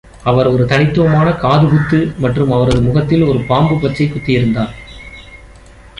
[0.23, 4.73] அவர் ஒரு தனித்துவமான காது குத்து மற்றும் அவரது முகத்தில் ஒரு பாம்பு பச்சை குத்தியிருந்தார்.